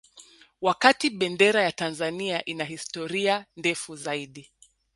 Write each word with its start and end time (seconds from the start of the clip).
Wakati 0.61 1.09
Bendera 1.09 1.63
ya 1.63 1.71
Tanzania 1.71 2.45
ina 2.45 2.63
historia 2.63 3.45
ndefu 3.57 3.95
zaidi 3.95 4.51